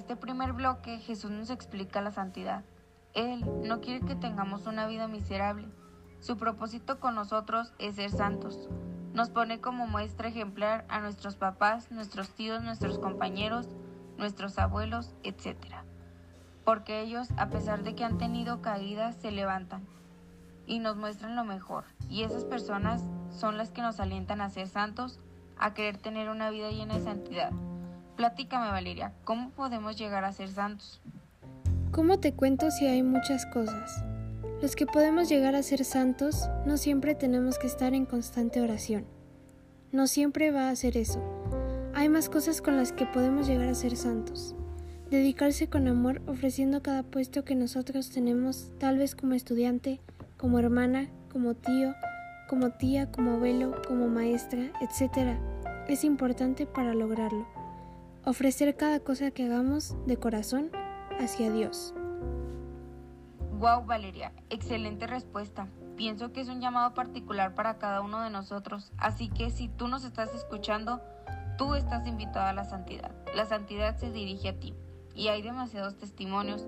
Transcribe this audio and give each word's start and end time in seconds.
este 0.00 0.16
primer 0.16 0.54
bloque 0.54 0.98
Jesús 0.98 1.30
nos 1.30 1.50
explica 1.50 2.00
la 2.00 2.10
santidad. 2.10 2.64
Él 3.12 3.44
no 3.62 3.82
quiere 3.82 4.04
que 4.04 4.14
tengamos 4.14 4.66
una 4.66 4.86
vida 4.86 5.08
miserable. 5.08 5.68
Su 6.20 6.38
propósito 6.38 6.98
con 7.00 7.14
nosotros 7.14 7.74
es 7.78 7.96
ser 7.96 8.10
santos. 8.10 8.70
Nos 9.12 9.28
pone 9.28 9.60
como 9.60 9.86
muestra 9.86 10.28
ejemplar 10.28 10.86
a 10.88 11.00
nuestros 11.00 11.36
papás, 11.36 11.90
nuestros 11.90 12.30
tíos, 12.30 12.62
nuestros 12.62 12.98
compañeros, 12.98 13.68
nuestros 14.16 14.58
abuelos, 14.58 15.14
etc. 15.22 15.56
Porque 16.64 17.02
ellos, 17.02 17.28
a 17.36 17.50
pesar 17.50 17.82
de 17.82 17.94
que 17.94 18.04
han 18.04 18.16
tenido 18.16 18.62
caídas, 18.62 19.16
se 19.16 19.30
levantan 19.30 19.86
y 20.66 20.78
nos 20.78 20.96
muestran 20.96 21.36
lo 21.36 21.44
mejor. 21.44 21.84
Y 22.08 22.22
esas 22.22 22.44
personas 22.44 23.04
son 23.30 23.58
las 23.58 23.70
que 23.70 23.82
nos 23.82 24.00
alientan 24.00 24.40
a 24.40 24.48
ser 24.48 24.66
santos, 24.66 25.20
a 25.58 25.74
querer 25.74 25.98
tener 25.98 26.30
una 26.30 26.48
vida 26.48 26.70
llena 26.70 26.94
de 26.94 27.04
santidad. 27.04 27.52
Platícame, 28.20 28.68
Valeria, 28.68 29.14
¿cómo 29.24 29.48
podemos 29.48 29.96
llegar 29.96 30.26
a 30.26 30.32
ser 30.34 30.50
santos? 30.50 31.00
¿Cómo 31.90 32.20
te 32.20 32.34
cuento 32.34 32.70
si 32.70 32.84
hay 32.86 33.02
muchas 33.02 33.46
cosas? 33.46 34.04
Los 34.60 34.76
que 34.76 34.84
podemos 34.84 35.30
llegar 35.30 35.54
a 35.54 35.62
ser 35.62 35.86
santos 35.86 36.46
no 36.66 36.76
siempre 36.76 37.14
tenemos 37.14 37.58
que 37.58 37.66
estar 37.66 37.94
en 37.94 38.04
constante 38.04 38.60
oración. 38.60 39.06
No 39.90 40.06
siempre 40.06 40.50
va 40.50 40.68
a 40.68 40.76
ser 40.76 40.98
eso. 40.98 41.18
Hay 41.94 42.10
más 42.10 42.28
cosas 42.28 42.60
con 42.60 42.76
las 42.76 42.92
que 42.92 43.06
podemos 43.06 43.46
llegar 43.46 43.70
a 43.70 43.74
ser 43.74 43.96
santos. 43.96 44.54
Dedicarse 45.08 45.70
con 45.70 45.88
amor 45.88 46.20
ofreciendo 46.26 46.82
cada 46.82 47.02
puesto 47.02 47.46
que 47.46 47.54
nosotros 47.54 48.10
tenemos, 48.10 48.70
tal 48.78 48.98
vez 48.98 49.14
como 49.14 49.32
estudiante, 49.32 49.98
como 50.36 50.58
hermana, 50.58 51.08
como 51.32 51.54
tío, 51.54 51.94
como 52.50 52.68
tía, 52.72 53.10
como 53.10 53.36
abuelo, 53.36 53.80
como 53.88 54.08
maestra, 54.08 54.70
etc. 54.82 55.38
Es 55.88 56.04
importante 56.04 56.66
para 56.66 56.92
lograrlo 56.92 57.59
ofrecer 58.24 58.76
cada 58.76 59.00
cosa 59.00 59.30
que 59.30 59.44
hagamos 59.44 59.96
de 60.06 60.16
corazón 60.16 60.70
hacia 61.18 61.50
Dios. 61.50 61.94
Wow, 63.58 63.84
Valeria, 63.84 64.32
excelente 64.48 65.06
respuesta. 65.06 65.68
Pienso 65.96 66.32
que 66.32 66.40
es 66.40 66.48
un 66.48 66.60
llamado 66.60 66.94
particular 66.94 67.54
para 67.54 67.78
cada 67.78 68.00
uno 68.00 68.22
de 68.22 68.30
nosotros, 68.30 68.92
así 68.96 69.28
que 69.28 69.50
si 69.50 69.68
tú 69.68 69.86
nos 69.86 70.04
estás 70.04 70.34
escuchando, 70.34 71.02
tú 71.58 71.74
estás 71.74 72.06
invitado 72.06 72.46
a 72.46 72.54
la 72.54 72.64
santidad. 72.64 73.10
La 73.34 73.44
santidad 73.44 73.98
se 73.98 74.10
dirige 74.10 74.48
a 74.48 74.58
ti 74.58 74.74
y 75.14 75.28
hay 75.28 75.42
demasiados 75.42 75.98
testimonios, 75.98 76.66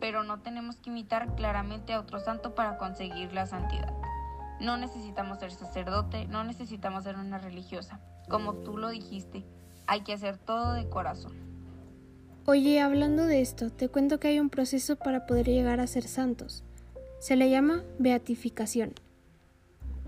pero 0.00 0.22
no 0.22 0.40
tenemos 0.40 0.76
que 0.76 0.90
imitar 0.90 1.34
claramente 1.34 1.94
a 1.94 2.00
otro 2.00 2.20
santo 2.20 2.54
para 2.54 2.76
conseguir 2.76 3.32
la 3.32 3.46
santidad. 3.46 3.94
No 4.60 4.76
necesitamos 4.76 5.38
ser 5.38 5.50
sacerdote, 5.50 6.26
no 6.26 6.44
necesitamos 6.44 7.04
ser 7.04 7.16
una 7.16 7.38
religiosa, 7.38 8.00
como 8.28 8.54
tú 8.54 8.76
lo 8.76 8.90
dijiste. 8.90 9.46
Hay 9.86 10.02
que 10.02 10.12
hacer 10.12 10.38
todo 10.38 10.72
de 10.74 10.88
corazón. 10.88 11.32
Oye, 12.44 12.80
hablando 12.80 13.26
de 13.26 13.40
esto, 13.40 13.70
te 13.70 13.88
cuento 13.88 14.18
que 14.18 14.28
hay 14.28 14.40
un 14.40 14.50
proceso 14.50 14.96
para 14.96 15.26
poder 15.26 15.46
llegar 15.46 15.78
a 15.78 15.86
ser 15.86 16.04
santos. 16.04 16.64
Se 17.20 17.36
le 17.36 17.48
llama 17.48 17.84
beatificación. 18.00 18.94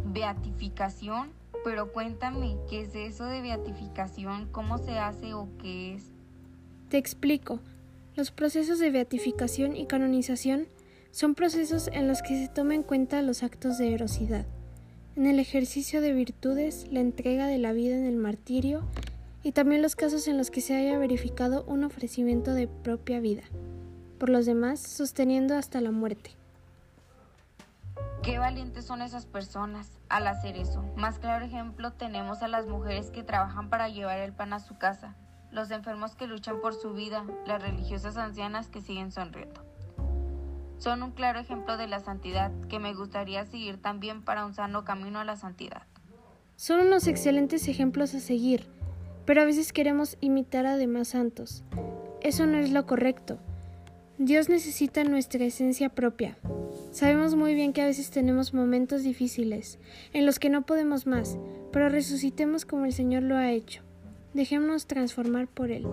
¿Beatificación? 0.04 1.30
Pero 1.64 1.92
cuéntame, 1.92 2.56
¿qué 2.68 2.82
es 2.82 2.94
eso 2.94 3.24
de 3.26 3.40
beatificación? 3.40 4.48
¿Cómo 4.50 4.78
se 4.78 4.98
hace 4.98 5.32
o 5.32 5.48
qué 5.60 5.94
es? 5.94 6.02
Te 6.88 6.98
explico. 6.98 7.60
Los 8.16 8.30
procesos 8.30 8.80
de 8.80 8.90
beatificación 8.90 9.76
y 9.76 9.86
canonización 9.86 10.66
son 11.12 11.36
procesos 11.36 11.88
en 11.92 12.08
los 12.08 12.22
que 12.22 12.36
se 12.36 12.52
toma 12.52 12.74
en 12.74 12.82
cuenta 12.82 13.22
los 13.22 13.44
actos 13.44 13.78
de 13.78 13.94
herosidad, 13.94 14.44
en 15.14 15.26
el 15.26 15.38
ejercicio 15.38 16.00
de 16.00 16.12
virtudes, 16.12 16.88
la 16.90 16.98
entrega 16.98 17.46
de 17.46 17.58
la 17.58 17.72
vida 17.72 17.96
en 17.96 18.04
el 18.04 18.16
martirio 18.16 18.82
y 19.44 19.52
también 19.52 19.82
los 19.82 19.94
casos 19.94 20.26
en 20.26 20.38
los 20.38 20.50
que 20.50 20.62
se 20.62 20.74
haya 20.74 20.98
verificado 20.98 21.64
un 21.64 21.84
ofrecimiento 21.84 22.54
de 22.54 22.66
propia 22.66 23.20
vida, 23.20 23.42
por 24.18 24.30
los 24.30 24.46
demás 24.46 24.80
sosteniendo 24.80 25.54
hasta 25.54 25.82
la 25.82 25.90
muerte. 25.90 26.30
Qué 28.22 28.38
valientes 28.38 28.86
son 28.86 29.02
esas 29.02 29.26
personas 29.26 29.90
al 30.08 30.26
hacer 30.26 30.56
eso. 30.56 30.82
Más 30.96 31.18
claro 31.18 31.44
ejemplo 31.44 31.92
tenemos 31.92 32.42
a 32.42 32.48
las 32.48 32.66
mujeres 32.66 33.10
que 33.10 33.22
trabajan 33.22 33.68
para 33.68 33.90
llevar 33.90 34.18
el 34.18 34.32
pan 34.32 34.54
a 34.54 34.60
su 34.60 34.78
casa, 34.78 35.14
los 35.52 35.70
enfermos 35.70 36.16
que 36.16 36.26
luchan 36.26 36.62
por 36.62 36.72
su 36.72 36.94
vida, 36.94 37.26
las 37.46 37.62
religiosas 37.62 38.16
ancianas 38.16 38.68
que 38.68 38.80
siguen 38.80 39.12
sonriendo. 39.12 39.62
Son 40.78 41.02
un 41.02 41.12
claro 41.12 41.38
ejemplo 41.38 41.76
de 41.76 41.86
la 41.86 42.00
santidad 42.00 42.50
que 42.70 42.78
me 42.78 42.94
gustaría 42.94 43.44
seguir 43.44 43.80
también 43.80 44.22
para 44.22 44.46
un 44.46 44.54
sano 44.54 44.84
camino 44.84 45.20
a 45.20 45.24
la 45.24 45.36
santidad. 45.36 45.82
Son 46.56 46.80
unos 46.80 47.06
excelentes 47.08 47.68
ejemplos 47.68 48.14
a 48.14 48.20
seguir 48.20 48.73
pero 49.24 49.42
a 49.42 49.44
veces 49.44 49.72
queremos 49.72 50.16
imitar 50.20 50.66
a 50.66 50.76
demás 50.76 51.08
santos. 51.08 51.64
Eso 52.20 52.46
no 52.46 52.58
es 52.58 52.70
lo 52.70 52.86
correcto. 52.86 53.38
Dios 54.18 54.48
necesita 54.48 55.02
nuestra 55.04 55.44
esencia 55.44 55.88
propia. 55.88 56.36
Sabemos 56.92 57.34
muy 57.34 57.54
bien 57.54 57.72
que 57.72 57.82
a 57.82 57.86
veces 57.86 58.10
tenemos 58.10 58.54
momentos 58.54 59.02
difíciles, 59.02 59.78
en 60.12 60.24
los 60.24 60.38
que 60.38 60.50
no 60.50 60.62
podemos 60.62 61.06
más, 61.06 61.36
pero 61.72 61.88
resucitemos 61.88 62.64
como 62.64 62.84
el 62.84 62.92
Señor 62.92 63.24
lo 63.24 63.36
ha 63.36 63.50
hecho. 63.50 63.82
Dejémonos 64.32 64.86
transformar 64.86 65.48
por 65.48 65.72
Él. 65.72 65.86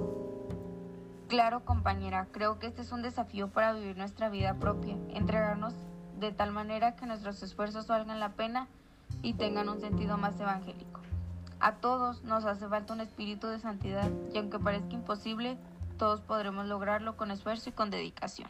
Claro, 1.27 1.65
compañera, 1.65 2.27
creo 2.31 2.59
que 2.59 2.67
este 2.67 2.81
es 2.81 2.91
un 2.91 3.01
desafío 3.01 3.47
para 3.47 3.73
vivir 3.73 3.97
nuestra 3.97 4.29
vida 4.29 4.53
propia, 4.55 4.97
entregarnos 5.13 5.73
de 6.19 6.31
tal 6.31 6.51
manera 6.51 6.95
que 6.95 7.07
nuestros 7.07 7.41
esfuerzos 7.41 7.87
valgan 7.87 8.19
la 8.19 8.33
pena 8.33 8.67
y 9.23 9.33
tengan 9.33 9.69
un 9.69 9.79
sentido 9.79 10.17
más 10.17 10.39
evangélico. 10.39 11.01
A 11.61 11.73
todos 11.75 12.23
nos 12.23 12.43
hace 12.45 12.67
falta 12.67 12.91
un 12.91 13.01
espíritu 13.01 13.45
de 13.45 13.59
santidad 13.59 14.09
y 14.33 14.39
aunque 14.39 14.57
parezca 14.57 14.95
imposible, 14.95 15.59
todos 15.99 16.19
podremos 16.19 16.65
lograrlo 16.65 17.15
con 17.15 17.29
esfuerzo 17.29 17.69
y 17.69 17.73
con 17.73 17.91
dedicación. 17.91 18.49